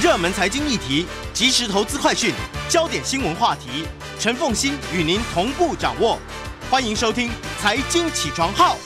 [0.00, 2.32] 热门财经议题、即时投资快讯、
[2.70, 3.86] 焦点新闻话题，
[4.18, 6.18] 陈凤欣与您同步掌握。
[6.70, 7.28] 欢迎收听
[7.60, 8.76] 《财经起床号》。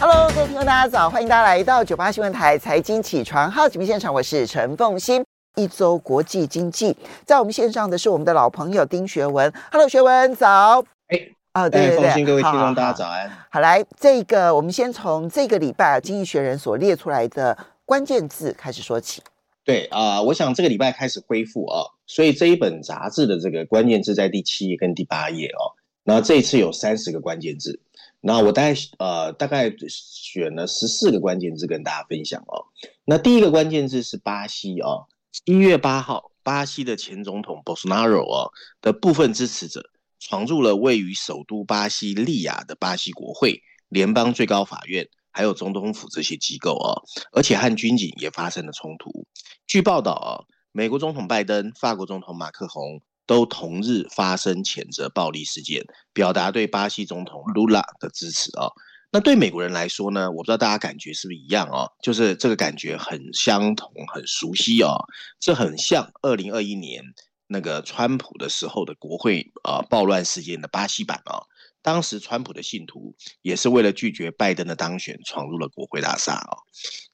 [0.00, 1.10] Hello，各位听众，大家早！
[1.10, 5.24] 欢迎大家来到九八新闻台《财经起床号》节目现场，我是陈凤欣。
[5.56, 9.52] 一周国际经济，在我们线上的是我们的老朋友丁学文。
[9.72, 10.84] Hello，学文早。
[11.08, 11.18] 哎，
[11.52, 13.28] 啊，对对对，各位听众，大家早安。
[13.50, 17.58] 好，来，这个我们先从这个礼拜《经济学人》所列出来的。
[17.86, 19.20] 关键字开始说起，
[19.62, 25.76] 对啊、我想这个礼拜开始恢复啊，所以这一本杂志的这个关键字在第七页跟第八页哦。
[26.02, 27.80] 那这一次有三十个关键字，
[28.20, 32.66] 那我大概呃大概选了十四个关键字跟大家分享哦。
[33.04, 35.06] 那第一个关键字是巴西哦，
[35.44, 45.08] 一月八号，巴西的前总统 Bolsonaro 哦的部分支持者闯入了位于首都巴西利亚的巴西国会、联邦最高法院。
[45.34, 47.02] 还有总统府这些机构啊，
[47.32, 49.26] 而且和军警也发生了冲突。
[49.66, 58.68] 据报道啊，美国总统拜登、法国总统马克宏都同日发生谴责暴力事件，表达对巴西总统卢拉的支持啊。
[59.10, 61.88] 那对美国人来说呢，我不知道大家感觉是不是一样啊？
[62.02, 64.94] 就是这个感觉很相同、很熟悉啊。
[65.40, 67.02] 这很像二零二一年
[67.46, 71.42] 那个川普的时候的国会啊暴乱事件的巴西版啊。
[71.84, 76.56] 当时，川普的信徒也是为了拒绝拜登的当选，闯入了国会大厦啊。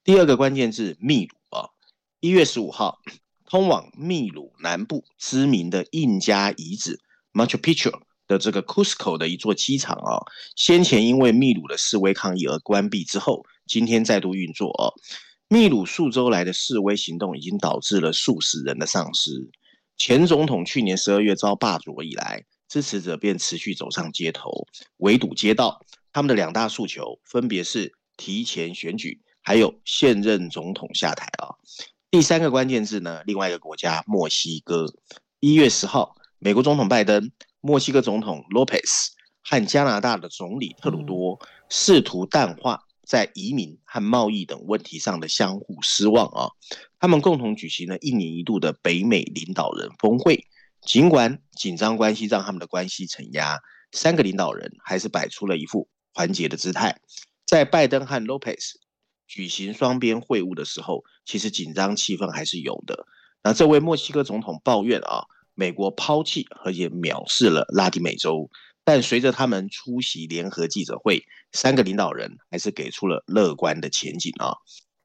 [0.05, 1.67] 第二个关键字秘鲁啊，
[2.21, 2.99] 一月十五号，
[3.47, 7.01] 通往秘鲁南部知名的印加遗址
[7.33, 7.93] Machu Picchu
[8.29, 10.23] 的这个 Cusco 的一座机场啊，
[10.55, 14.95] 先前因为秘鲁的示威抗议而关闭之后，今天再度运作啊。
[15.49, 19.51] 秘鲁数周来的示威行动已经导致了数十人的丧失。
[19.97, 24.67] 前总统去年十二月遭罢黜以来，支持者便持续走上街头，
[24.99, 25.85] 围堵街道。
[26.13, 31.55] 他们的两大诉求分别是提前选举，还有现任总统下台啊。
[32.11, 34.87] 第三个关键字呢，另外一个国家墨西哥。
[35.41, 39.11] 一月十号，美国总统拜登、墨西哥总统洛佩斯
[39.43, 46.51] 和加拿大的总理特鲁多试图淡化在移民和贸易等问题上的相互失望啊。
[47.01, 50.47] 他们共同举行了一年一度的北美领导人峰会。
[50.83, 53.59] 尽管紧张关系让他们的关系承压，
[53.93, 57.01] 三个领导人还是摆出了一副团结的姿态。
[57.47, 58.81] 在拜登和洛佩斯
[59.27, 63.07] 举行双边会晤的时候，其实紧张气氛还是有的。
[63.43, 65.25] 那这位墨西哥总统抱怨啊，
[65.55, 68.51] 美国抛弃和也藐视了拉丁美洲。
[68.83, 74.57] 但随着他们出席联合记者会，三个领导人还是给出了乐观的前景啊。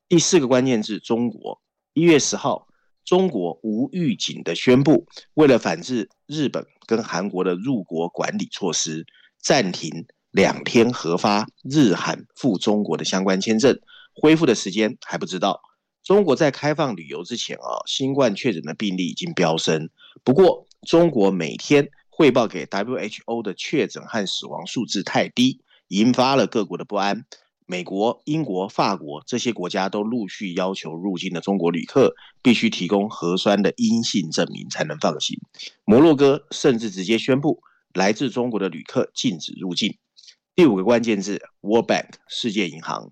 [0.08, 1.62] 第四个关键字：中国。
[1.94, 2.68] 一月十号。
[3.06, 5.06] 中国无预警的宣布，
[5.36, 9.06] 为了反制日本跟韩国的入国管理措施，
[9.40, 13.80] 暂停两天核发日韩赴中国的相关签证，
[14.14, 15.62] 恢复的时间还不知道。
[16.04, 19.90] 中国在开放旅游之前啊，新冠确诊的病例已经飙升。
[20.24, 27.26] 不过，中国每天汇报给 WHO 的确诊和死亡数字太低，引发了各国的不安。
[27.68, 35.40] 美国、英国、法国这些国家都陆续要求入境的中国旅客必须提供核酸的阴性证明才能放行。
[35.84, 39.98] 摩洛哥甚至直接宣布，来自中国的旅客禁止入境。
[40.56, 43.12] 第五个关键字：World Bank 世界银行。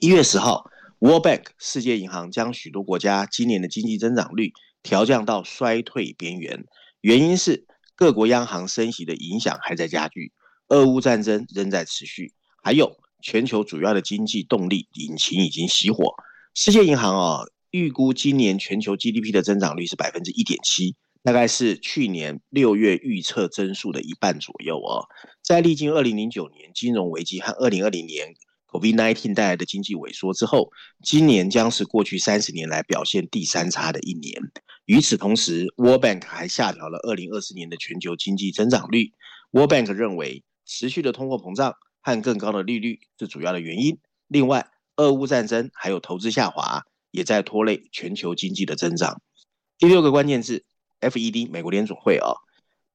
[0.00, 6.64] 一月十号，World Bank 世界银行将许多国家今年的经济增长率调降到衰退边缘，
[7.00, 10.32] 原因是各国央行升息的影响还在加剧，
[10.66, 12.98] 俄乌战争仍在持续，还有。
[13.24, 16.14] 全球主要的经济动力引擎已经熄火。
[16.54, 17.40] 世界银行啊，
[17.70, 25.08] 预估今年全球 GDP 的增长率是百分之一点七，大概是去年六月预测增速的一半左右哦。
[25.42, 28.34] 在历经二零零九年金融危机和二零二零年
[28.70, 30.70] COVID-19 带来的经济萎缩之后，
[31.02, 34.38] 今年将是过去三十年来表现第三差的一年。
[34.84, 39.12] 与此同时，World Bank 还下调了二零二四年的全球经济增长率。
[39.50, 41.74] World Bank 认为，持续的通货膨胀。
[42.04, 43.98] 和更高的利率是主要的原因。
[44.28, 49.20] 另外，俄乌战争还有投资下滑，也在拖累全球经济的增长。
[49.78, 50.64] 第六个关键字
[51.00, 52.30] ，FED 美国联总会啊，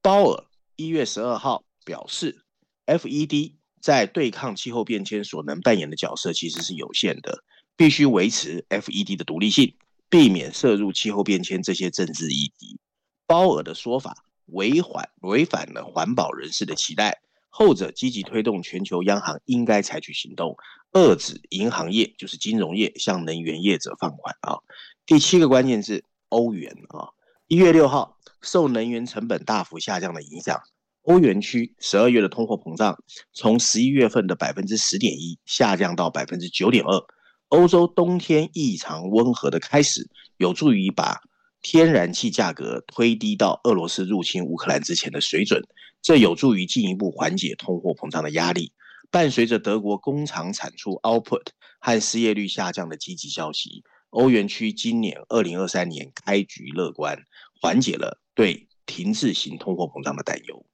[0.01, 0.45] 鲍尔
[0.75, 2.45] 一月十二号表示
[2.85, 7.43] ，FED 在对抗气候变迁所能扮演的角色其实是有限的，
[7.75, 9.75] 必须维持 FED 的独立性，
[10.09, 12.79] 避免涉入气候变迁这些政治议题。
[13.25, 17.21] 鲍尔的说法违反违反了环保人士的期待。
[17.49, 20.55] 后者积极推动全球央行应该采取行动，
[20.93, 24.59] 遏制银行业就是金融业向能源业者放款啊。
[25.05, 27.09] 第七个关键字欧元啊，
[27.47, 30.61] 一月六号受能源成本大幅下降的影响，
[31.01, 33.01] 欧元区十二月的通货膨胀
[33.33, 37.03] 从十一月份的百分之十点一下降到百分之九点二，
[37.47, 40.07] 欧洲冬天异常温和的开始，
[40.37, 41.19] 有助于把
[41.61, 45.61] 天然气价格推低到俄罗斯入侵乌克兰之前的水准，
[46.01, 48.71] 这有助于进一步缓解通货膨胀的压力。
[49.11, 51.47] 伴随着德国工厂产出 output
[51.79, 57.17] 和失业率下降的积极消息，欧元区今年二零二三年开局乐观，
[57.61, 60.65] 缓解了对停滞型通货膨胀的担忧。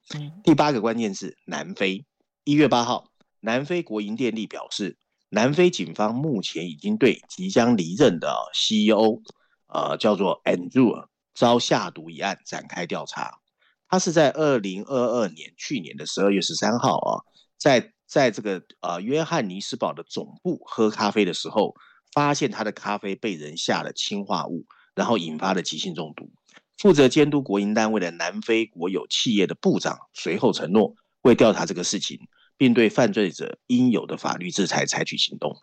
[0.43, 2.05] 第八个关键是：南非。
[2.43, 4.97] 一月八号，南非国营电力表示。
[5.29, 9.19] 南非警方目前已经对即将离任的 CEO，
[9.75, 13.39] 呃，叫做 Andrew 遭下毒一案展开调查。
[13.89, 17.11] 他是在二零二二年去年的十二月十三号啊，
[17.57, 21.75] 在在这个呃约翰尼斯堡的总部喝咖啡的时候，
[22.13, 26.31] 发现他的咖啡被人下了氰化物，然后引发了急性中毒。
[26.77, 32.19] 负责监督国营单位的南非国有企业的部长随后承诺会调查这个事情。
[32.57, 35.53] 并对犯罪者应有的法律制裁采取行动。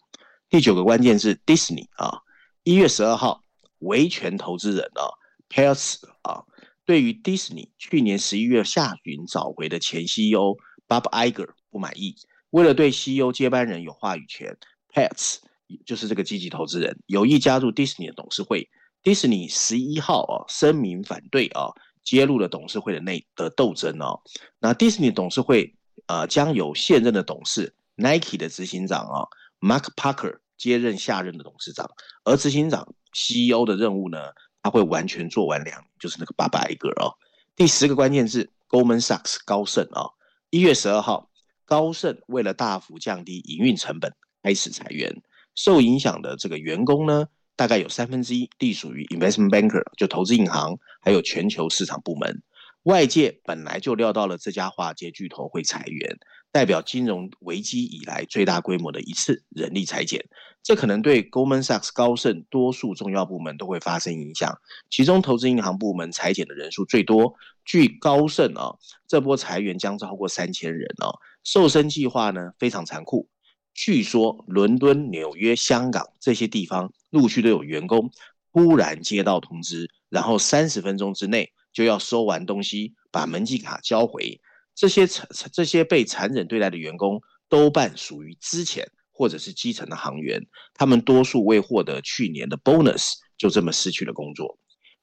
[0.51, 2.21] 第九个关键是 Disney 啊，
[2.65, 3.41] 一月十二号，
[3.83, 5.07] 维权投资人啊
[5.49, 6.43] Paris 啊，
[6.85, 10.57] 对于 Disney 去年十一月下旬找回的前 CEO
[10.89, 12.17] Bob Iger 不满意，
[12.51, 14.57] 为了对 CEO 接班人有话语权
[14.93, 15.37] ，Paris
[15.85, 18.69] 就是这个积极投资人有意加入 Disney 的董事会。
[19.03, 21.71] Disney 十一号啊声明反对啊，
[22.03, 24.21] 揭露了董事会的内的斗争哦。
[24.59, 25.75] 那 Disney 董事会。
[26.07, 29.29] 呃，将由现任的董事 Nike 的执行长啊、
[29.61, 31.91] Mark Parker 接任下任的董事长，
[32.23, 34.19] 而执行长 CEO 的任务呢，
[34.63, 37.19] 他会完全做完两，就是那个 Bob Iger 哦。
[37.57, 40.13] 第十个关键字 Goldman Sachs 高盛啊、哦，
[40.51, 41.29] 一月十二号，
[41.65, 45.21] 高盛为了大幅降低营运成本，开始裁员，
[45.57, 47.27] 受影响的这个员工呢，
[47.57, 52.41] 大概有三分之一隶属于 Investment Banker，就投资银行，还有全球市场部门。
[52.85, 56.19] 外界本来就料到了这家华尔街巨头会裁员，
[56.53, 60.25] 代表金融危机以来最大规模的一次人力裁减，
[60.63, 64.61] 这可能对 Goldman Sachs 高盛多数重要部门都会发生影响。
[64.91, 67.35] 其中投资银行部门裁减的人数最多，
[67.65, 68.77] 据高盛啊，
[69.09, 71.19] 这波裁员将超过三千人哦。
[71.43, 73.29] 瘦身计划呢非常残酷，
[73.73, 78.11] 据说伦敦、纽约、香港这些地方陆续都有员工
[78.53, 81.53] 突然接到通知，然后三十分钟之内。
[81.73, 84.43] 就要收完东西，把门禁卡交回。
[84.75, 85.07] 这些
[85.53, 94.59] 这些被残忍对待的员工，多半属于之前或者是基层的行员，他们多数未获得去年的 bonus，就这么失去了工作。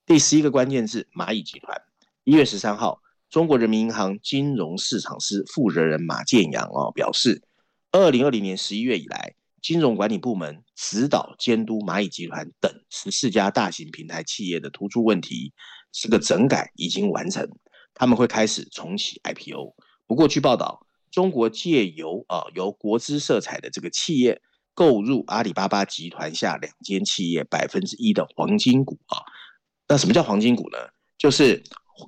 [0.06, 1.82] 第十一个关键字：蚂蚁集团。
[2.24, 7.44] 一月十三号，中国人民银行金融市场司负责人马建阳哦表示，
[7.92, 15.54] 二零二零年十一月以来，金融管理部门指导监督蚂蚁集团等十四家大型平台企业的突出问题。
[15.92, 17.50] 这个整改已经完成，
[18.00, 19.76] 他们会开始重启 IPO。
[20.08, 24.42] 不过，据报道，中国借由啊由国资色彩的这个企业
[24.74, 29.20] 购入阿里巴巴集团下两间企业百分之一的黄金股啊。
[29.88, 30.78] 那什么叫黄金股呢？
[31.18, 31.62] 就是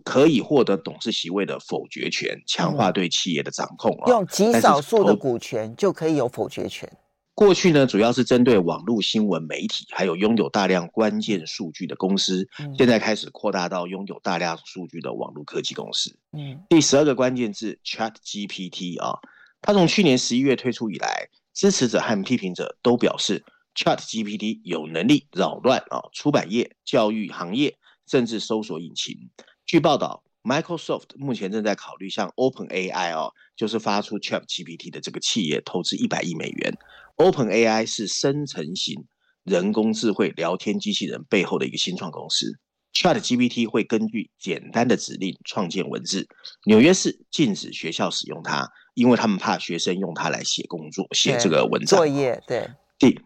[0.06, 4.08] 可以获得董事席位的否决权，强化对企业的掌控啊。
[4.08, 6.90] 用极少数的股权就可以有否决权。
[7.34, 12.48] 过去呢，主要是针对网络新闻媒体，还有拥有大量关键数据的公司。
[12.78, 16.16] 现在开始扩大到拥有大量数据的网络科技公司。
[16.34, 19.18] 嗯，第十二个关键字 ChatGPT 啊，
[19.62, 23.44] 它从去年十一月推出以来，支持者和批评者都表示
[23.76, 29.30] ChatGPT 有能力扰乱啊出版业、教育行业，甚至搜索引擎。
[29.66, 36.78] 据报道，Microsoft 目前正在考虑向 OpenAI 啊，就是发出 ChatGPT 的这个企业投资一百亿美元。
[37.22, 39.06] OpenAI 是生成型
[39.44, 42.58] 人工智慧聊天机器人背后的一个新创公司。
[42.94, 46.28] ChatGPT 会根据简单的指令创建文字。
[46.66, 51.98] 纽约市禁止学校使用它，因为他们怕学生用它来写工作、写这个文章。
[51.98, 52.68] 作业对。
[52.98, 53.20] 第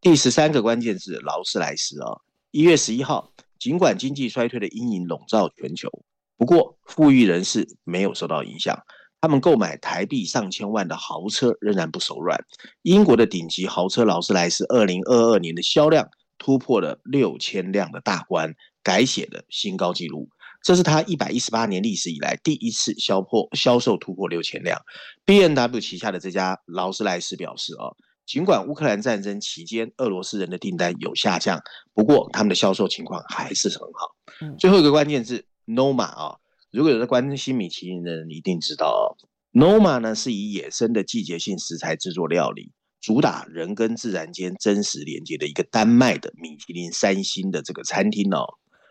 [0.00, 2.18] 第十三个关键字劳斯莱斯啊，
[2.50, 5.88] 一月十一号，尽管经济衰退的阴影笼罩全球，
[6.36, 8.76] 不过富裕人士没有受到影响。
[9.20, 12.42] 他们购买台币上千万的豪车仍然不手软。
[12.82, 16.08] 英国的顶级豪车劳斯莱斯，二零二二年的销量
[16.38, 20.28] 突破了六千辆的大关，改写了新高纪录。
[20.62, 24.80] 这是他一百一十八年历史以来第一次销破销售突破六千辆。
[25.24, 27.92] B N W 旗下的这家劳斯莱斯表示：“啊，
[28.26, 31.60] 尽管乌克兰战争期间俄罗斯人的订单有下降，
[31.92, 34.16] 不过他们的销售情况还是很好。”
[34.58, 36.36] 最后一个关键字：Noma 啊。
[36.70, 39.18] 如果有在关心米其林的人，一定知道哦。
[39.52, 48.46] Noma 呢是以野生的季节性食材制作料理，主打人跟自然间真实连接的一个丹麦的米其林三星的这个餐厅哦。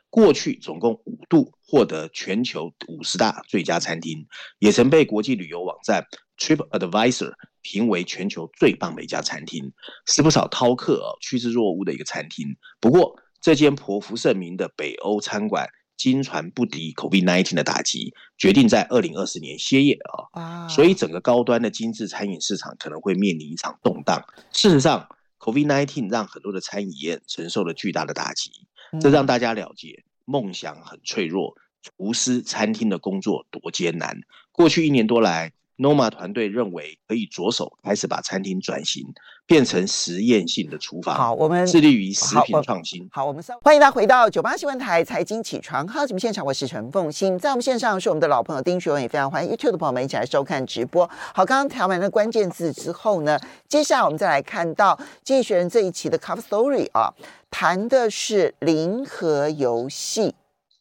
[0.10, 4.26] 过去总共五度获得全球五十大最佳餐厅，
[4.58, 6.04] 也曾被国际旅游网站
[6.38, 7.32] TripAdvisor
[7.62, 9.72] 评为全球最棒的一家餐厅，
[10.06, 12.48] 是不少饕客趋之若鹜的一个餐厅。
[12.82, 20.00] 不过，这间颇负盛名的北欧餐馆，经传不敌 COVID-19 的打击，决定在二零二四年歇业
[20.34, 20.66] 啊。
[20.70, 24.24] 所以，整个高端的精致餐饮市场可能会面临一场动荡。
[24.54, 28.50] 事实上，COVID-19 让很多的餐饮业承受了巨大的打击，
[29.02, 34.22] 这让大家了解梦想很脆弱，厨师餐厅的工作多艰难。
[34.54, 39.04] 过去一年多来，Noma 团队认为可以着手开始把餐厅转型，
[39.48, 41.16] 变成实验性的厨房。
[41.16, 43.08] 好，我们致力于食品创新。
[43.12, 51.10] 好，我们欢迎大家回到九八新闻台财经起床号节目现场，我是陈凤欣，在我们线上是我们的老朋友丁学文，也非常欢迎 YouTube 的朋友们一起来收看直播。
[51.34, 57.14] 好，刚刚调完了关键字之后呢，接下来我们再来看到《经济学人》这一期的 Cover Story 啊，
[57.50, 60.36] 谈的是零和游戏。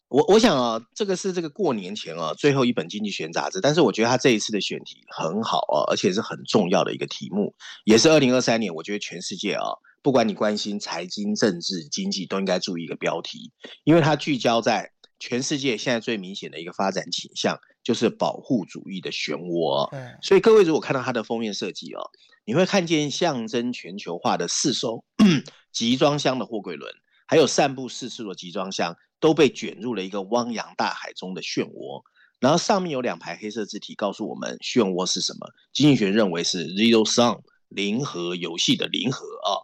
[0.08, 9.64] 我我想啊，这个是这个过年前啊最后一本《经济学人》杂志，但是我觉得他这一次的选题很好啊，而且是很重要的一个题目，也是二零二三年我觉得全世界啊，
[10.02, 13.52] 不管你关心财经、政治、经济，都应该注意一个标题，
[13.84, 19.90] 因为它聚焦在全世界现在最明显的一个发展倾向，就是保护主义的漩涡。
[19.92, 22.00] 嗯，所以各位如果看到它的封面设计哦，
[22.46, 25.04] 你会看见象征全球化的四艘
[25.70, 26.90] 集装箱的货柜轮，
[27.26, 28.96] 还有散布四处的集装箱。
[29.20, 32.02] 都被卷入了一个汪洋大海中的漩涡，
[32.40, 35.48] 然后上面有两排黑色字体告诉我们漩涡是什么。
[35.72, 39.58] 经济学认为是 Zero Sum 零和游戏的零和啊。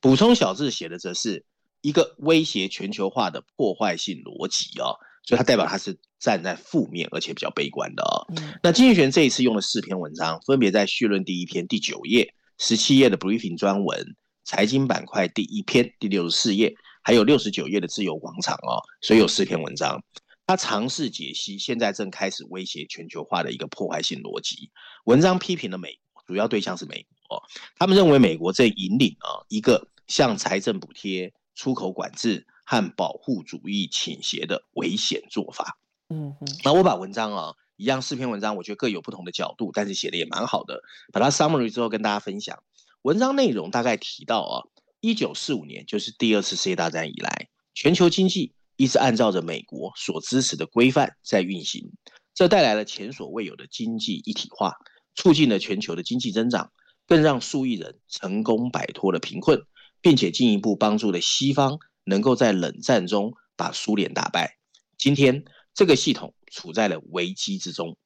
[0.00, 1.44] 补充小字写的则是
[1.80, 4.94] 一个威胁全球化的破坏性逻辑啊，
[5.24, 8.26] 所以它代表它是站在负面而且比较悲观的啊。
[8.36, 16.74] 嗯、那经济学这一次用了四篇文章，分别在序论第一篇第九页、十七页的 Briefing 专文、财经板块第一篇第六十四页。
[17.06, 20.02] 还有六十九页的自由广场哦，所以有四篇文章，
[20.44, 24.72] 他尝试解析现在正开始威胁全球化的一个破坏性逻辑。
[25.04, 27.40] 文章批评了美国，主要对象是美国，
[27.78, 35.78] 他们认为美国正引领啊一个向财政补贴、出口管制和保护主义倾斜的危险做法。
[36.08, 40.82] 嗯嗯，那我把文章啊一样四篇文章，我觉得各有不同的角度，但是写的也蛮好的，
[41.12, 42.64] 把它 summary 之后跟大家分享。
[43.02, 44.66] 文章内容大概提到啊。
[45.00, 51.92] 一九四五年，就是第二次世界大战以来，全球经济一直按照着美国所支持的规范在运行，
[52.34, 54.74] 这带来了前所未有的经济一体化，
[55.14, 56.72] 促进了全球的经济增长，
[57.06, 59.62] 更让数亿人成功摆脱了贫困，
[60.00, 64.56] 并且进一步帮助了西方能够在冷战中把苏联打败。
[64.98, 67.96] 今天，这个系统处在了危机之中，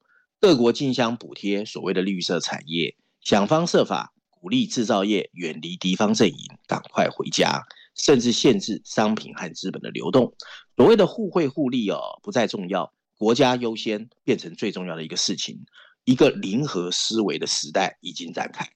[0.40, 4.12] 各国竞相补贴所谓的绿色产业，想方设法。
[4.40, 7.62] 鼓励制造业远离敌方阵营，赶快回家，
[7.94, 10.34] 甚至限制商品和资本的流动。
[10.76, 15.66] 所谓的互惠互利哦，不再重要，国家优先变成最重要的一个事情。
[16.04, 18.66] 一个零和思维的时代已经展开。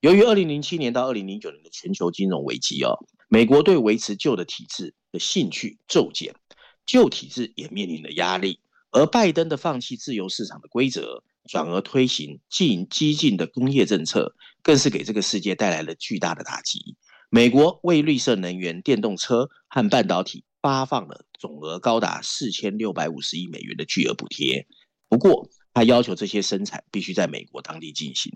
[0.00, 6.34] 由于二零零七年到二零零九年的全球金融危机哦，美国对维持旧的体制的兴趣骤减，
[6.84, 8.58] 旧体制也面临了压力。
[8.90, 11.22] 而拜登的放弃自由市场的规则。
[11.48, 16.96] 转而推行进激进的工业政策，更是给这个世界带来了巨大的打击。
[17.30, 24.66] 美国为绿色能源、电动车和半导体发放了总额高达四千六百五十亿美元的巨额补贴。
[25.08, 28.32] 不过，他要求这些生产必须在美国当地进行。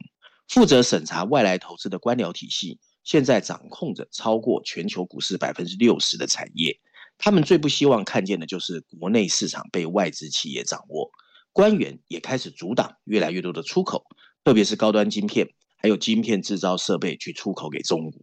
[0.49, 6.79] 负责审查外来投资的官僚体系，现在掌控着超过全球股市百分之六十的产业。
[7.19, 11.11] 他们最不希望看见的就是国内市场被外资企业掌握。
[11.59, 14.07] 官员也开始阻挡越来越多的出口，
[14.45, 18.23] 特别是高端晶片，还有晶片制造设备去出口给中国。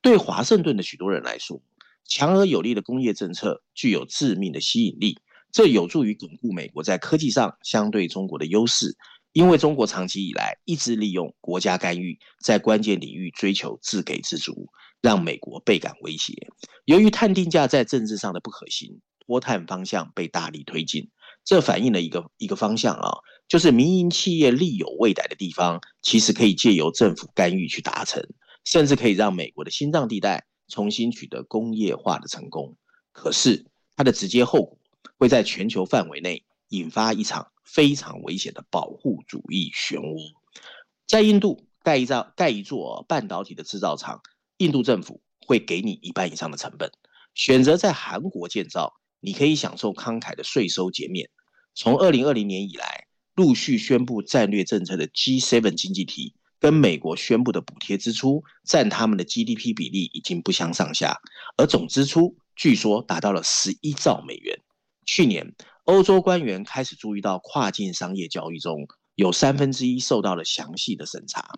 [0.00, 1.60] 对华盛顿的许多人来说，
[2.06, 5.18] 强而有力的工业政策具有致命的吸引力，
[5.52, 8.96] 这有助于巩固美国在科技上相对中国的优势。
[9.32, 14.70] 因为中国长期以来一直利用国家干预，在关键领域追求自给自足，
[15.02, 16.48] 让美国倍感威胁。
[16.86, 21.10] 由于碳定价在政治上的不可行，脱碳方向被大力推进。
[21.50, 23.10] 这反映了一个一个方向啊，
[23.48, 28.24] 就是民营企业力有未逮的地方，其实可以借由政府干预去达成，
[28.64, 32.76] 甚至可以让美国的心脏地带重新取得工业化的成功。
[33.10, 33.66] 可是
[33.96, 34.78] 它的直接后果
[35.18, 40.20] 会在全球范围内引发一场非常危险的保护主义漩涡。
[41.08, 44.20] 在印度盖一造盖一座半导体的制造厂，
[44.58, 46.88] 印度政府会给你一半以上的成本；
[47.34, 48.94] 选择在韩国建造。
[49.22, 51.28] 你可以享受慷慨的税收减免。
[51.74, 61.16] 从二零二零年以来，陆续宣布战略政策的 G7 经济体，跟美国宣布的补贴支出占他们的 GDP 比例已经不相上下，
[61.56, 64.58] 而总支出据说达到了十一兆美元。
[65.06, 71.50] 去年，欧洲官员开始注意到跨境商业交易中有三分之一受到了详细的审查。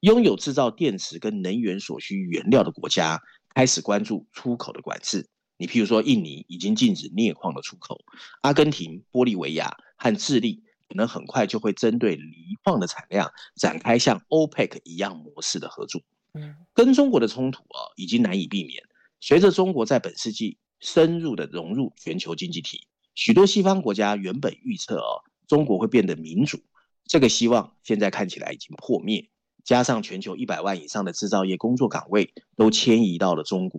[0.00, 3.20] 拥有制造电池跟能源所需原料的国家
[3.54, 5.28] 开始关注出口的管制。
[5.60, 8.00] 你譬如说，印尼已经禁止镍矿的出口，
[8.40, 16.00] 阿根廷、玻利维亚和智利可能很快就会针对锂矿的产量展开像 OPEC 一样模式的合作。
[16.32, 18.82] 嗯跟中国的冲突啊，已经难以避免。
[19.20, 26.58] 随着中国在本世纪深入的融入全球经济体，许多西方国家原本预测哦，中国会变得民主，
[27.04, 29.28] 这个希望现在看起来已经破灭。
[29.62, 33.78] 加上全球一百万以上的制造业工作岗位都迁移到了中国，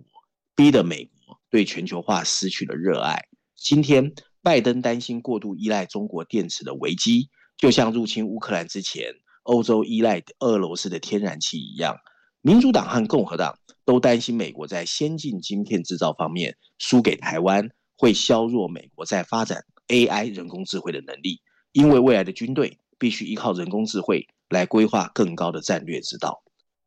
[0.54, 1.12] 逼得美国
[1.52, 3.26] 对全球化失去了热爱。
[3.54, 7.28] 今天，拜登担心过度依赖中国电池的危机，
[7.58, 11.94] 就像入侵乌克兰之前，欧洲依赖俄罗斯的天然气一样。
[12.40, 17.68] 民主党和共和党都担心美国在先进晶片制造方面输给台湾，
[17.98, 21.42] 会削弱美国在发展 AI 人工智慧的能力。
[21.72, 26.42] 因为未来的军队必须依靠人工智慧来规划更高的战略之道。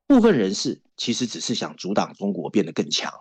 [0.07, 3.11] 部分人士其实只是想阻挡中国变得更强，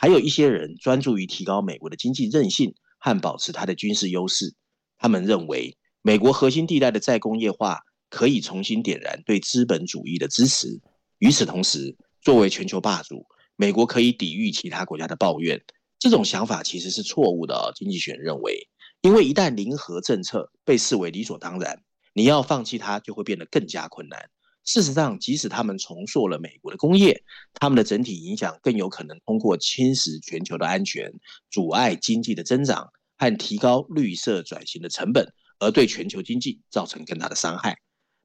[0.00, 4.54] 还有一些人专注于提高美国的经济韧性和保持它的军事优势。
[4.96, 10.80] 他们认为，美国核心地带的再工业化可以重新点燃对资本主义的支持。
[11.18, 13.26] 与此同时，作为全球霸主，
[13.56, 15.60] 美国可以抵御其他国家的抱怨。
[15.98, 17.72] 这种想法其实是错误的哦。
[17.74, 18.68] 经济学人认为，
[19.00, 21.82] 因为一旦零和政策被视为理所当然，
[22.14, 24.30] 你要放弃它就会变得更加困难。
[24.68, 27.22] 事实上，即使他们重塑了美国的工业，
[27.54, 31.10] 他们的整体影响更有可能通过侵蚀全球的安全、
[31.50, 37.78] 阻碍经济的增长和提高绿色转型的成本，而对全球经济造成更大的伤害。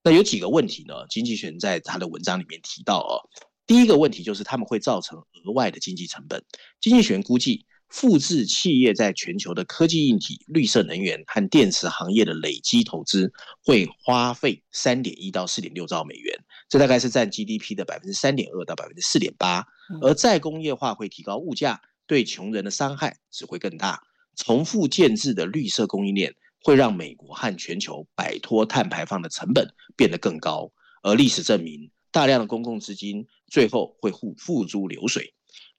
[0.04, 0.94] 那有几个问题呢？
[1.10, 3.24] 经济学在他的文章里面提到哦，
[3.66, 6.44] 第一个问题就是他们会造成额外的经济成本。
[6.82, 13.32] 经济学估计，复制企业在全球的科技硬体、绿色能源和电池行业的累积投资
[13.64, 19.66] 会花费三点一到四点六兆美元，这大概是占 GDP 的百分之三点二到百分之四点八。
[20.02, 24.02] 而再工业化会提高物价，对穷人的伤害只会更大。
[24.36, 26.36] 重复建制的绿色供应链。
[26.66, 29.68] 会让美国和全球摆脱碳排放的成本
[29.98, 35.34] 变得更高，而历史证明，大量的公共资金最后会付付诸流水。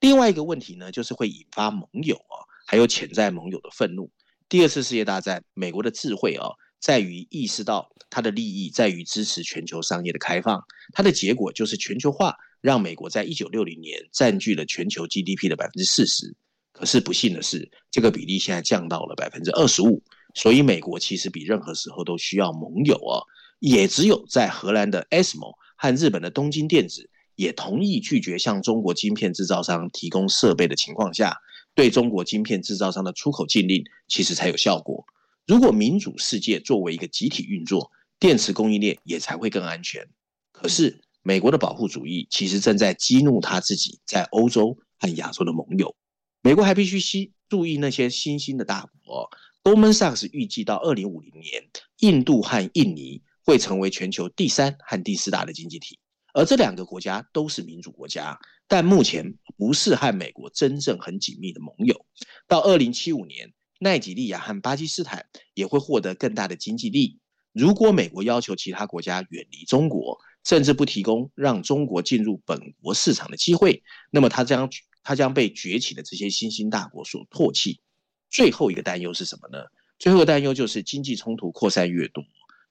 [0.04, 2.36] 另外一个问题呢，就是会引发盟友啊，
[2.66, 4.10] 还有潜在盟友的愤怒。
[4.50, 6.46] 第二次世界大战，美国的智慧啊，
[6.78, 10.62] 在于意识到它的利益在于支持全球商业的开放，
[10.92, 16.36] 它的结果就是全球化让美国在一九六零年占据了全球 GDP 的百分之四十。
[16.74, 20.02] 可是不幸的是，这个比例现在降到了百分之二十五。
[20.34, 23.24] 所以，美国其实比任何时候都需要盟友哦。
[23.58, 31.36] 也只有在荷兰的 ASML 和日本的东京电子也同意拒绝向中国晶片制造商提供设备的情况下，
[31.74, 35.04] 对中国晶片制造商的出口禁令其实才有效果。
[35.46, 40.08] 如果民主世界作为一个集体运作，电池供应链也才会更安全。
[40.52, 45.94] 可是，美国的保护主义其实正在激怒他自己在欧洲和亚洲的盟友。
[46.40, 49.30] 美国还必须吸注意那些新兴的大国。
[49.62, 51.64] Goldman Sachs 预计到二零五零年，
[52.00, 55.98] 印度和印尼会成为全球第三和第四大的经济体，
[56.34, 62.04] 而这两个国家都是民主国家，但目前不是和美国真正很紧密的盟友。
[62.48, 67.20] 到二零七五年，奈及利亚和巴基斯坦也会获得更大的经济利益。
[67.52, 74.68] 如果美国要求其他国家远离中国，甚至不提供让中国进入本国市场的机会，那么它将
[75.04, 77.80] 它将被崛起的这些新兴大国所唾弃。
[78.28, 79.66] 最后一个担忧是什么呢？
[80.00, 82.24] 最后一个担忧就是经济冲突扩散越多，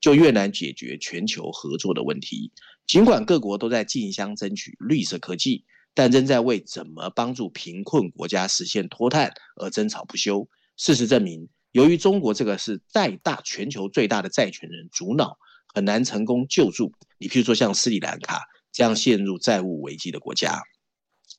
[0.03, 2.51] 就越难解决全球合作的问题。
[2.85, 5.63] 尽管各国都在竞相争取绿色科技，
[5.93, 10.49] 但仍在为怎么帮助贫困国家实现脱碳而争吵不休。
[10.75, 15.37] 事实证明，由于中国这个是再大全球最大的债权人主脑，
[15.73, 17.29] 很难成功救助你。
[17.29, 18.41] 譬如说像斯里兰卡
[18.73, 20.61] 这样陷入债务危机的国家，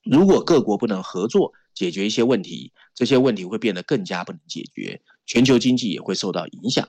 [0.04, 6.88] 如果各国不能合作，解决一些问题，这些问题会变得更加不能解决，全球经济也会受到影响。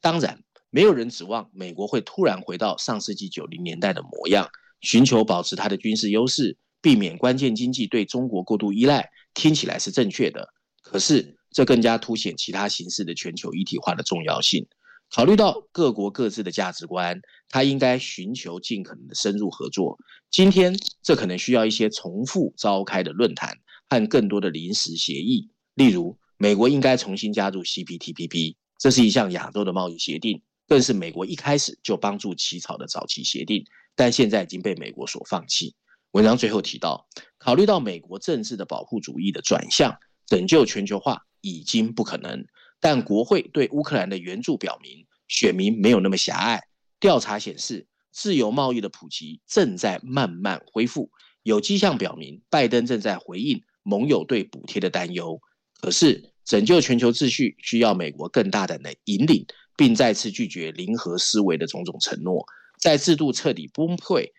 [0.00, 4.48] 当然，没有人指望美国会突然回到上世纪九零年代的模样，
[4.80, 9.10] 寻求保持它的军事优势，避免关键经济对中国过度依赖。
[9.34, 10.48] 听起来是正确的，
[10.82, 14.66] 可是这更加凸显其他形式的全球一体化的重要性。
[15.10, 19.98] 考虑到各国各自的价值观，它应该寻求尽可能的深入合作。
[20.30, 23.56] 今天，这可能需要一些重复召开的论坛。
[23.88, 35.74] 和更多的临时协议，例如美国应该重新加入 CPTPP，这是一项亚洲的贸易协定，更是美国一开始就帮助起草的早期协定，但现在已经被美国所放弃。
[36.12, 37.06] 文章最后提到，
[37.38, 42.44] 考虑到美国政治的保护主义的转向，拯救全球化已经不可能。
[42.80, 46.62] 但国会对乌克兰的援助表明，选民没有那么狭隘。
[46.98, 51.10] 调查显示，自由贸易的普及正在慢慢恢复，
[51.42, 55.40] 有迹象表明，拜登正在回应盟友对补贴的担忧。
[55.80, 59.46] 可是，拯救全球秩序需要美国更大胆的引领，
[59.76, 62.46] 并再次拒绝零和思维的种种承诺。
[62.78, 64.30] 在制度彻底崩溃、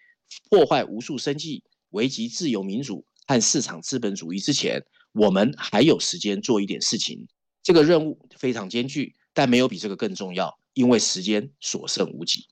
[0.49, 7.27] 破坏无数生计、危及自由民主和市场资本主义之前，我们还有时间做一点事情。
[7.63, 12.47] 这个任务非常艰巨，但没有比这个更重要，因为时间所剩无几。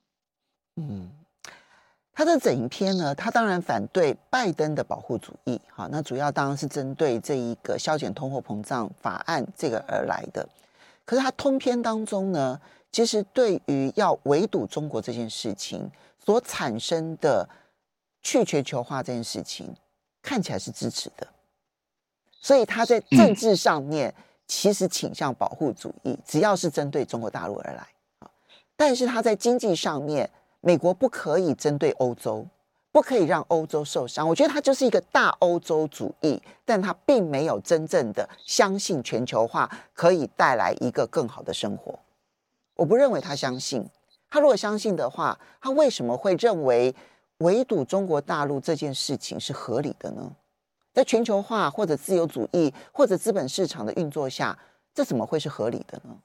[0.74, 1.10] 嗯，
[2.12, 10.46] 他的整篇呢，他当然反对拜登的保护主义，好，那主要当然是针对这一个削减通货膨胀法案这个而来的。
[11.06, 12.60] 可是他通篇当中呢，
[12.92, 15.90] 其实对于要围堵中国这件事情
[16.22, 17.48] 所产生的
[18.20, 19.74] 去全球化这件事情，
[20.20, 21.26] 看起来是支持的。
[22.38, 24.14] 所以他在政治上面
[24.46, 27.88] 其实倾向保护主义，只要是针对中国大陆而来
[28.18, 28.28] 啊。
[28.76, 30.28] 但是他在经济上面。
[30.62, 32.44] 美国不可以针对欧洲，
[32.96, 34.26] 不可以让欧洲受伤。
[34.26, 41.98] 我觉得他就是一个大欧洲主义，但他并没有真正的相信全球化可以带来一个更好的生活。
[42.74, 43.86] 我不认为他相信。
[44.30, 46.94] 他如果相信的话，他为什么会认为
[47.40, 50.32] 围堵中国大陆这件事情是合理的呢？
[50.94, 54.58] 在全球化或者自由主义或者资本市场的运作下，
[54.94, 56.16] 这怎么会是合理的呢？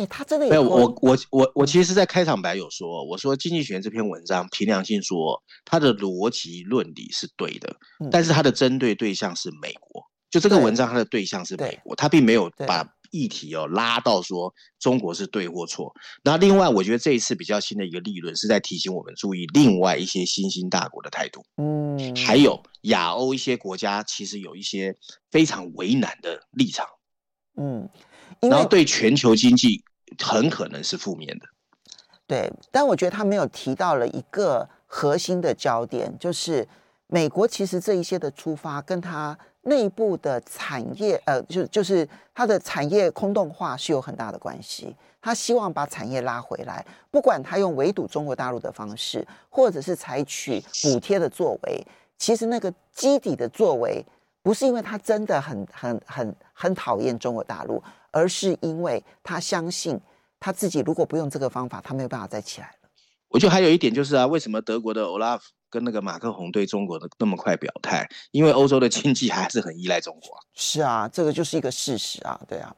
[0.00, 10.04] 欸、他真的有没有我我我我其实，在开场白有说，我说《经济学人》这篇文章凭良心说，他的逻辑论理是对的，嗯、但是他的针对对象是美国。
[10.30, 15.92] 就这个文章，它的对象是美国，他并没有把议题哦拉到说中国是对或错。
[16.22, 21.44] 那另外，我觉得这一次比较新的一个立论是在提醒我们注意另外一些新兴大国的态度。
[21.56, 24.94] 嗯，还有亚欧一些国家其实有一些
[25.32, 26.86] 非常为难的立场。
[27.56, 27.90] 嗯，
[28.40, 29.82] 然后对全球经济。
[30.18, 31.46] 很可能是负面的，
[32.26, 36.66] 对，但我觉得他没有提到了一个核心的焦点，就是
[37.06, 44.96] 美国其实这一些的出发跟他内部的产业，呃，就就是他的产业空洞化是有很大的关系。
[45.22, 54.02] 他希望把产业拉回来，不管他用围堵中国大陆的方式，或者是采取补贴的作为，其实那个基底的作为
[54.42, 57.82] 不是因为他真的很很很很讨厌中国大陆。
[58.10, 60.00] 而是因为他相信
[60.38, 62.74] 他自己，如果不用这个方法，他没有办法再起来了。
[63.28, 68.08] 我觉得还有一点就是啊，为什么德国的 Olaf 跟那个马克宏对中国的那么快表态？
[68.32, 70.36] 因为欧洲的经济还是很依赖中国。
[70.54, 72.74] 是啊，这个就是一个事实啊，对啊。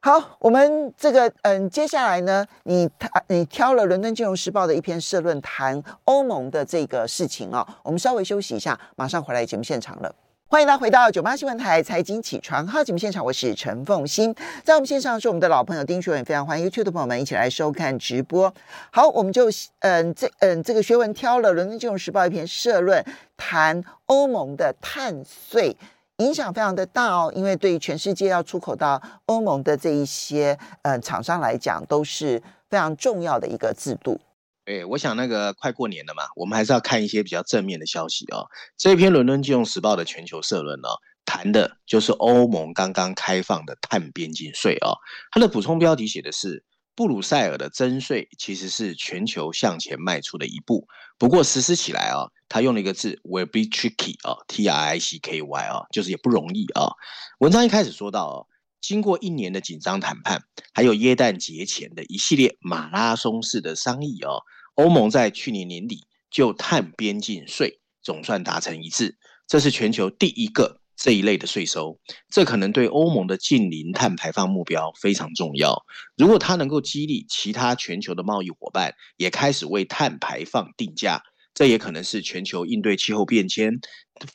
[0.00, 10.14] 好，我们这个嗯，接下来呢，你他你挑了《伦敦金融时报》的一篇社论谈欧盟的这个事情啊，我们稍微休息一下，马上回来节目现场了。
[10.48, 14.32] 欢迎大家回到九八新闻台财经起床号节目现场，我是陈凤欣，
[14.62, 18.54] 在我们线上是我们的老朋友丁学文，非常欢迎 YouTube 的朋友们一起来收看直播。
[18.92, 19.48] 好，我们就
[19.80, 23.04] 嗯这嗯这个学文挑了《伦敦金融时报》一篇社论，
[23.36, 25.76] 谈欧盟的碳税
[26.18, 34.20] 影响非常的大哦，因为对于全世界要出口到欧盟的这一些嗯厂商来讲，都是非常重要的一个制度。
[34.66, 38.50] 哎，我想那个快过年了嘛，我们还是要看一些比较正面的消息哦。
[38.76, 44.98] 这篇《伦敦金融时报》的全球社论呢、哦，谈的就是欧盟刚刚开放的碳边境税哦。
[45.30, 46.64] 它的补充标题写的是：
[46.96, 56.96] 布鲁塞尔的征税其实是全球向前迈出的一步，不过实施起来啊、哦，他用了一个字，will be tricky、哦，T R I C K Y、哦，就是也不容易、哦。
[57.38, 58.46] 文章一开始说到哦。
[58.86, 64.44] 经过一年的紧张谈判，还有耶诞节前的一系列马拉松式的商议哦，
[64.76, 69.16] 欧盟在去年年底就碳边境税总算达成一致，
[69.48, 71.98] 这是全球第一个这一类的税收，
[72.30, 75.84] 这可能对欧盟的近零碳排放目标非常重要。
[76.16, 83.80] 如果它能够激励其他全球的贸易伙伴也开始为碳排放定价，这也可能是全球应对气候变迁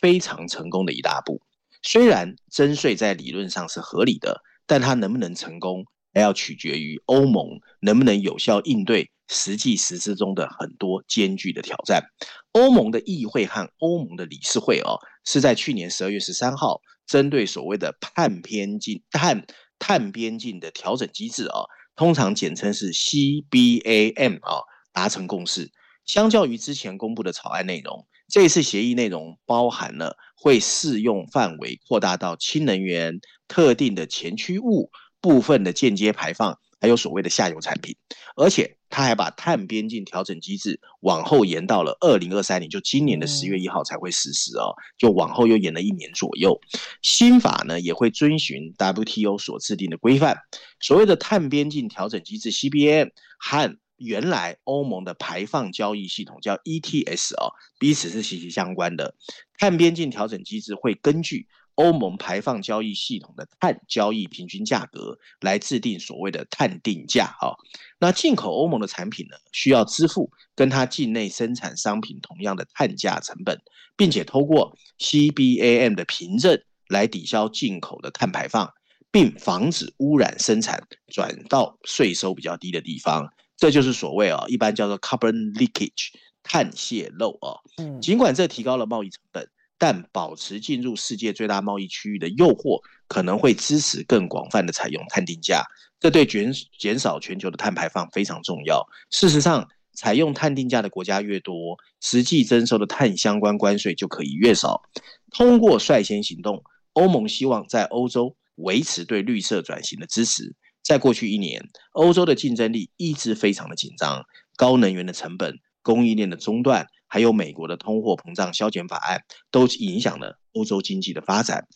[0.01, 1.41] 非常成功的一大步。
[1.81, 12.03] 虽然征税在理论上是合理的，但它能不能成功，还要取决于欧盟能不能有效应对实际实施中的很多艰巨的挑战。
[12.51, 19.45] 欧盟的议会和欧盟的理事会哦，是在去年十二月十三号，针对所谓的碳边境碳
[19.79, 21.65] 碳边境的调整机制哦，
[21.95, 24.61] 通常简称是 CBAM 啊，
[24.93, 25.71] 达成共识。
[26.05, 34.89] 相较于之前公布的草案内容，这次协议内容包含了会适用范围扩大到氢能源、特定的前驱物、
[35.19, 37.97] 部分的间接排放，还有所谓的下游产品。
[38.37, 46.57] 而且，他还把碳边境调整机制往后延到了二零二三年，就今年的十月一号才会实施哦，就往后又延了一年左右。
[47.01, 50.37] 新法呢也会遵循 WTO 所制定的规范，
[50.79, 59.15] 所谓的碳边境调整机制 CBM 和原来欧盟的排放交易系统叫 ETS 哦，彼此是息息相关的。
[59.57, 67.55] 碳边境调整机制会根据欧盟排放交易系统的碳交易平均价格来制定所谓的碳定价哦。
[67.99, 73.59] 那进口欧盟的产品呢，需要支付跟它境内生产商品同样的碳价成本，
[73.95, 76.59] 并且透过 CBAM 的凭证
[76.89, 78.73] 来抵消进口的碳排放，
[79.11, 83.31] 并防止污染生产转到税收比较低的地方。
[83.62, 86.10] 这就是所谓啊，一般叫做 carbon leakage
[86.43, 87.56] 碳泄漏啊。
[88.02, 89.47] 尽管这提高了贸易成本。
[89.78, 95.63] 但保持进入世界最大贸易区域的诱惑，可能会支持更广泛的采用碳定价，
[96.00, 98.86] 这对减减少全球的碳排放非常重要。
[99.10, 104.84] 事实上，采用碳定价的国家越多，实际征收的碳相关关税就可以越少。
[105.32, 110.54] 通过率先行动，欧盟希望在欧洲维持对绿色转型的支持。
[110.83, 116.87] 在过去一年，欧洲的竞争力一直非常的紧张，高能源的成本、供应链的中断。
[117.07, 121.67] 还有美国的通货膨胀削减法案都影响了欧洲经济的发展，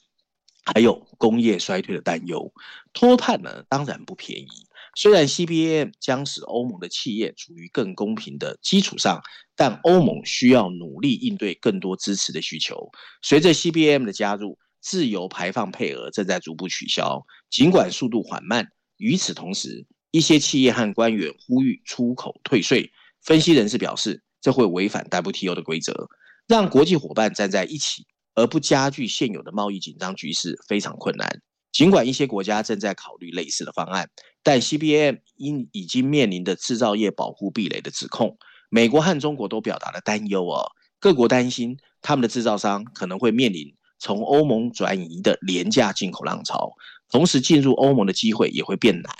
[0.64, 2.54] 还有工业衰退的担忧。
[2.94, 4.48] 脱碳呢，当然不便宜。
[4.96, 9.22] 虽然 CBAM 将使欧盟的企业处于更公平的基础上，
[9.58, 12.90] 但欧盟需要努力应对更多支持的需求。
[13.22, 18.70] 随着 CBAM 的加入，自由排放配额正在逐步取消，尽管速度缓慢。
[18.98, 22.92] 与此同时，一些企业和官员呼吁出口退税。
[23.22, 26.08] 分析人士表示，这会违反 WTO 的规则，
[26.48, 28.06] 让国际伙伴站在一起，
[28.36, 31.42] 而不加剧现有的贸易紧张局势非常困难。
[31.72, 34.10] 尽管一些国家正在考虑类似的方案，
[34.44, 38.38] 但 CBAM 因已经面临的制造业保护壁垒的指控，
[38.70, 40.72] 美国和中国都表达了担忧哦。
[41.00, 46.72] 各国担心他们的制造商可能会面临从欧盟转移的廉价进口浪潮，
[47.10, 49.16] 同时进入欧盟的机会也会变难。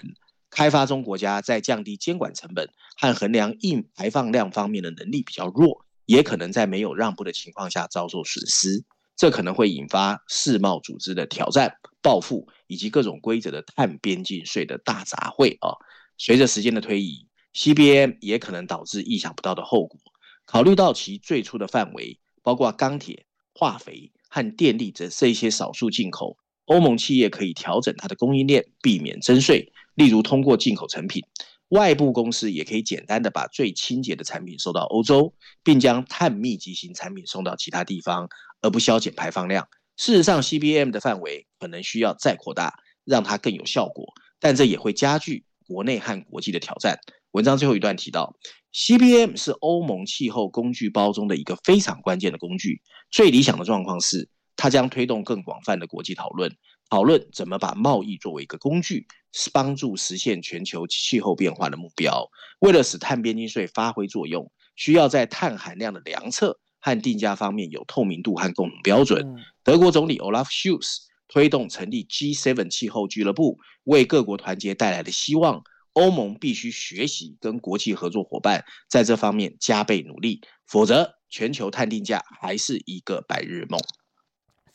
[0.50, 8.86] 开发中国家在降低监管成本和衡量硬排放量方面的能力比较弱，也可能在没有让步的情况下遭受损失。
[9.18, 15.76] 这可能会引发世贸组织的挑战、报复以及各种规则的碳边境税的大杂烩啊！
[16.18, 20.00] 随着时间的推移，CBM 也可能导致意想不到的后果。
[20.46, 29.72] 考虑到其最初的范围，包括钢铁、化肥和电力这这些少数进口，欧盟企业可以调整它的供应链，避免征税。
[29.96, 31.24] 例如，通过进口成品，
[31.70, 38.28] 外部公司也可以简单的把最清洁的产品送到欧洲，并将碳密集型产品送到其他地方，
[38.62, 39.68] 而不削减排放量。
[39.96, 42.74] 事实上，CBM 的范围可能需要再扩大，
[43.06, 44.06] 让它更有效果，
[44.40, 47.00] 但这也会加剧国内和国际的挑战。
[47.32, 48.36] 文章最后一段提到
[48.74, 52.82] ，CBM 是欧盟气候工具包中的一个非常关键的工具。
[53.12, 56.56] 最理想的状况是，它将推动更广泛的国际讨论。
[56.90, 62.30] 讨论怎么把贸易作为一个工具，是帮助实现全球气候变化的目标。
[62.60, 69.26] 为了使碳边境税发挥作用，需要在碳含量的量测和定价方面有透明度和共同标准。
[69.64, 75.64] 德国总理 Olaf Scholz 推动成立 G7 气候俱乐部，为各国团结带来了希望。
[75.94, 83.80] 欧盟必须学习跟国际合作伙伴在这方面加倍努力，否则全球碳定价还是一个白日梦。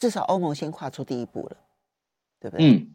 [0.00, 1.56] 至少欧盟先跨出第一步了。
[2.42, 2.70] 对不对？
[2.70, 2.94] 嗯，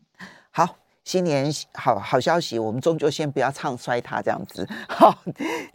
[0.50, 0.68] 好，
[1.04, 4.68] 新年好好消息，我们终究先不要唱衰它这样子。
[4.90, 5.16] 好，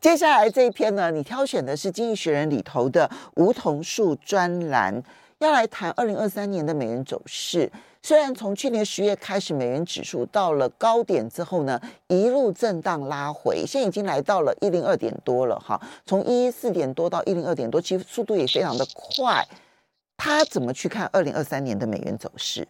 [0.01, 5.01] 接下来这一篇呢，你挑选的是《经济学人》里头的梧桐树专栏，
[5.39, 7.71] 要来谈二零二三年的美元走势。
[8.03, 15.81] 虽然从去年十月开始，美元指数到了高点之后呢，一路震荡拉回，现在已经来到了一零二点多了哈。
[16.05, 19.47] 从一一四点多到一零二点多，其实速度也非常的快。
[20.21, 22.69] 他怎么去看二零二三年的美元走势？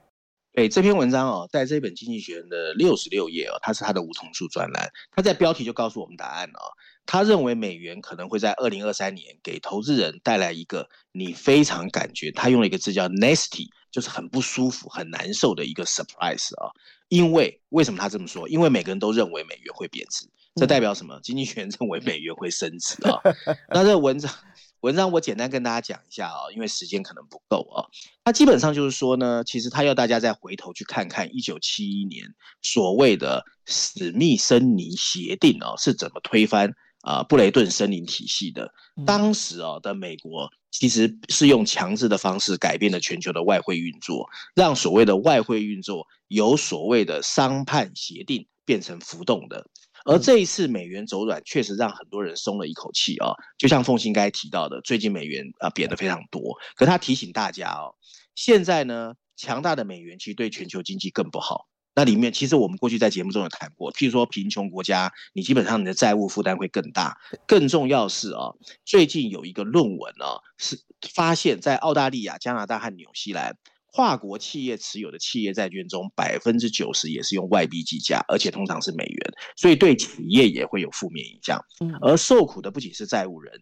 [0.54, 6.62] 哎，这篇文章哦，在这本《经济学人》的六十六页哦，它是他的梧桐树专栏，他在标题就告诉我们答案哦。
[7.06, 16.70] 他认为美元可能会在二零二三年给投资人带来一个你非常感觉，他用了一个字叫 “nasty”，就是很不舒服、很难受的一个 surprise 啊。
[17.08, 18.48] 因为为什么他这么说？
[18.48, 21.18] 因为每个人都认为美元会贬值，这代表什么？
[21.20, 23.18] 经济学人认为美元会升值啊。
[23.74, 24.32] 那这个文章。
[24.80, 27.84] 文章我简单跟大家讲一下啊，因为时间可能不够啊。
[28.24, 32.24] 他基本上就是说呢，其实他要大家再回头去看看一九七一年
[32.62, 38.72] 所谓的史密森尼协定啊，是怎么推翻啊布雷顿森林体系的。
[39.04, 49.66] 当时啊的美国其实是用强制的方式改变了全球的外汇运作，让所谓的外汇运作由所谓的商判协定变成浮动的。
[50.04, 53.32] 而这一次美元走软，确实让很多人松了一口气啊。
[53.58, 56.56] 就像凤馨刚才提到的，最近美元啊贬得非常多。
[56.76, 57.94] 可他提醒大家哦，
[58.34, 67.16] 现在呢，强大的美元其实对全球经济更不好，那里面其实我们过去在节目中有谈过，譬如说贫穷国家，你基本上你的债务负担会更大。
[67.46, 70.80] 更重要是啊，最近有一个论文啊，是
[71.14, 73.56] 发现，在澳大利亚、加拿大和纽西兰
[73.92, 81.60] 跨国企业持有的企业债券中，百分之九十也是用外币计价，而且通常是美元，所以对企业也会有负面影响。
[82.00, 83.60] 而受苦的不仅是债务人。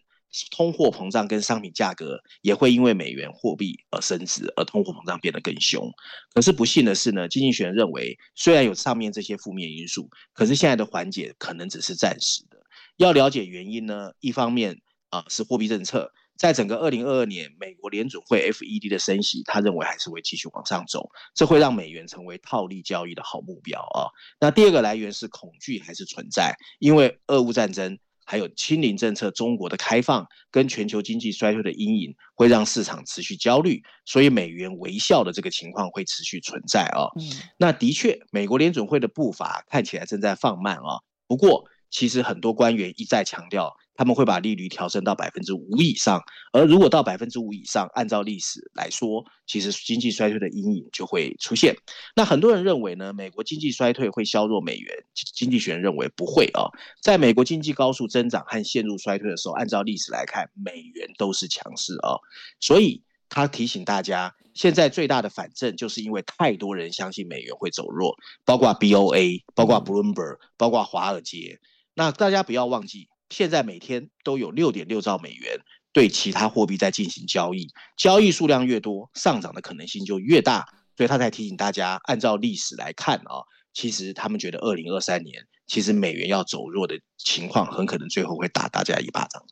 [0.51, 5.89] 通货膨胀跟商品价格也会因为美元货币而升值，而通货膨胀变得更凶。
[6.35, 12.59] 可是不幸的是呢，经济学人认为，虽然有上面这些负面因素，可是现在的缓解可能只是暂时的。
[12.97, 24.07] 要了解原因呢，一方面啊、呃、是货币政策，在整个二零二二年，美国联准会 FED 的升息，他认为还是会继续往上走，这会让美元成为套利交易的好目标啊。
[24.39, 26.55] 那第二个来源是恐惧还是存在？
[26.79, 27.99] 因为俄乌战争。
[28.25, 37.09] 还有清零政策、中国的开放跟全球经济衰退的阴影，会让市场持续焦虑，所以美元微笑的这个情况会持续存在啊。
[37.19, 41.01] 嗯，那的确，美国联准会的步伐看起来正在放慢啊。
[41.25, 43.75] 不过，其实很多官员一再强调。
[43.99, 51.75] 他们会把利率调升到百分之五以上，而如果到百分之五以上，按照历史来说，其实经济衰退的阴影就会出现。
[52.15, 54.95] 那很多人认为呢，美国经济衰退会削弱美元，
[55.35, 56.71] 经济学人认为不会啊。
[57.01, 62.15] 在美国经济高速增长和陷入衰退的时候，按照历史来看，美元都是强势啊。
[62.61, 71.59] 所以他提醒大家，现在最大的反正就是因为太多人相信美元会走弱，包括 BOA，包括 Bloomberg，包括华尔街。
[71.95, 73.09] 那大家不要忘记。
[73.29, 75.59] 现在每天都有六点六兆美元
[75.91, 89.43] 对其他货币在进行交易，交易数量越多，上涨的可能性就越大，所以他才提醒大家，按照历史来看啊，其实他们觉得二零二三年其实美元要走弱的情况，很可能最后会打大家一巴掌。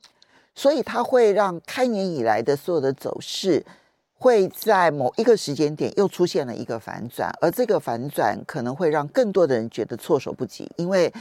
[0.55, 3.65] 所以它会让开年以来的所有的走势
[4.15, 11.13] 会在某一个时间点又出现了一个反转，而这个反转可能会让更多的人觉得措手不及，因为。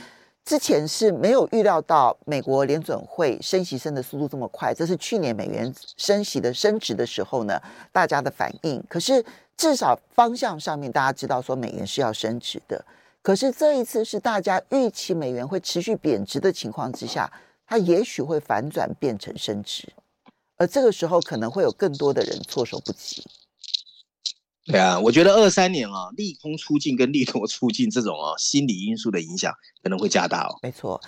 [0.47, 8.81] 之前是没有预料到美国联准会升息升的速度这么快，这是去年美元升息的升值的时候呢，大家的反应。
[8.89, 9.23] 可是
[9.57, 12.85] 至少方向上面大家知道说美元是要升值的，
[13.23, 17.29] 可是这一次是大家预期美元会持续贬值的情况之下，
[17.67, 19.93] 它也许会反转变成升值，
[20.59, 23.25] 而这个时候可能会有更多的人措手不及。
[24.67, 29.53] 对啊，我觉得二三年啊，利空出尽跟利多出尽这种啊心理因素的影响
[29.83, 30.59] 可能会加大哦。
[30.61, 31.01] 没错，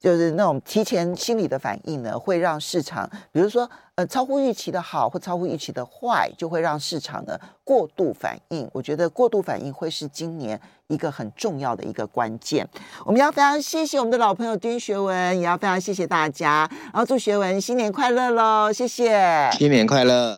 [0.00, 8.66] 就是那种提前心理的反应呢，会让市场，比如说呃超乎预期的好或超乎预期的坏，就会让市场呢过度反应。
[8.72, 12.66] 我觉得过度反应会是今年一个很重要的一个关键。
[13.04, 18.72] 我们要非常谢谢我们的老朋友丁学文，也要非常谢谢大家，然后祝学文新年快乐喽！
[18.72, 20.32] 谢谢，新年快乐。